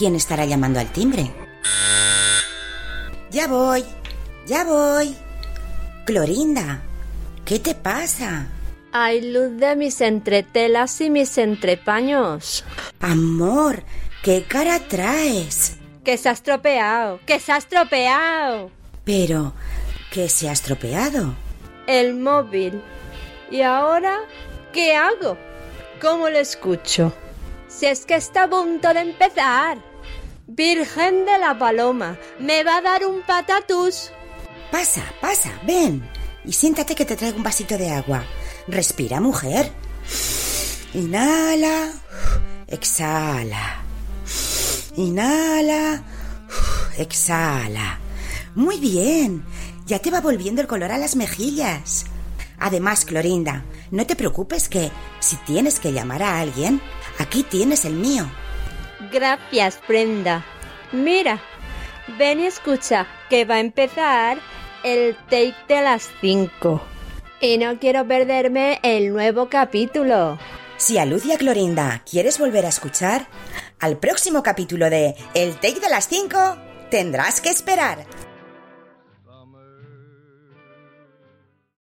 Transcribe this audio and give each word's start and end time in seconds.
¿Quién 0.00 0.14
estará 0.14 0.46
llamando 0.46 0.80
al 0.80 0.90
timbre? 0.90 1.30
Ya 3.30 3.46
voy, 3.46 3.84
ya 4.46 4.64
voy. 4.64 5.14
Clorinda, 6.06 6.80
¿qué 7.44 7.58
te 7.58 7.74
pasa? 7.74 8.46
Hay 8.92 9.20
luz 9.30 9.58
de 9.58 9.76
mis 9.76 10.00
entretelas 10.00 10.98
y 11.02 11.10
mis 11.10 11.36
entrepaños. 11.36 12.64
Amor, 13.00 13.82
¿qué 14.22 14.44
cara 14.44 14.78
traes? 14.78 15.76
Que 16.02 16.16
se 16.16 16.30
ha 16.30 16.32
estropeado, 16.32 17.20
que 17.26 17.38
se 17.38 17.52
ha 17.52 17.58
estropeado. 17.58 18.70
Pero, 19.04 19.52
¿qué 20.10 20.30
se 20.30 20.48
ha 20.48 20.52
estropeado? 20.52 21.34
El 21.86 22.14
móvil. 22.14 22.80
¿Y 23.50 23.60
ahora 23.60 24.20
qué 24.72 24.96
hago? 24.96 25.36
¿Cómo 26.00 26.30
lo 26.30 26.38
escucho? 26.38 27.12
Si 27.68 27.84
es 27.84 28.06
que 28.06 28.14
está 28.14 28.44
a 28.44 28.48
punto 28.48 28.94
de 28.94 29.00
empezar. 29.00 29.89
Virgen 30.52 31.26
de 31.26 31.38
la 31.38 31.56
Paloma, 31.56 32.18
me 32.40 32.64
va 32.64 32.78
a 32.78 32.82
dar 32.82 33.06
un 33.06 33.22
patatús. 33.22 34.10
Pasa, 34.72 35.00
pasa, 35.20 35.52
ven. 35.64 36.02
Y 36.44 36.52
siéntate 36.52 36.96
que 36.96 37.04
te 37.04 37.14
traigo 37.14 37.36
un 37.36 37.44
vasito 37.44 37.78
de 37.78 37.88
agua. 37.88 38.24
Respira, 38.66 39.20
mujer. 39.20 39.70
Inhala. 40.92 41.92
Exhala. 42.66 43.84
Inhala. 44.96 46.02
Exhala. 46.98 48.00
Muy 48.56 48.78
bien. 48.78 49.44
Ya 49.86 50.00
te 50.00 50.10
va 50.10 50.20
volviendo 50.20 50.60
el 50.60 50.66
color 50.66 50.90
a 50.90 50.98
las 50.98 51.14
mejillas. 51.14 52.06
Además, 52.58 53.04
Clorinda, 53.04 53.64
no 53.92 54.04
te 54.04 54.16
preocupes 54.16 54.68
que 54.68 54.90
si 55.20 55.36
tienes 55.36 55.78
que 55.78 55.92
llamar 55.92 56.24
a 56.24 56.40
alguien, 56.40 56.80
aquí 57.18 57.44
tienes 57.44 57.84
el 57.84 57.94
mío. 57.94 58.28
Gracias, 59.12 59.80
Brenda. 59.88 60.44
Mira, 60.92 61.40
ven 62.18 62.40
y 62.40 62.46
escucha 62.46 63.06
que 63.28 63.44
va 63.44 63.56
a 63.56 63.60
empezar 63.60 64.38
el 64.82 65.16
take 65.28 65.54
de 65.68 65.82
las 65.82 66.10
5. 66.20 66.82
Y 67.40 67.58
no 67.58 67.78
quiero 67.78 68.06
perderme 68.06 68.80
el 68.82 69.12
nuevo 69.12 69.48
capítulo. 69.48 70.38
Si 70.76 70.98
a 70.98 71.04
Lucia 71.04 71.38
Clorinda 71.38 72.02
quieres 72.10 72.38
volver 72.38 72.66
a 72.66 72.70
escuchar, 72.70 73.28
al 73.80 73.98
próximo 73.98 74.42
capítulo 74.42 74.90
de 74.90 75.14
El 75.34 75.54
Take 75.56 75.80
de 75.80 75.90
las 75.90 76.08
5 76.08 76.56
tendrás 76.90 77.40
que 77.40 77.50
esperar. 77.50 78.06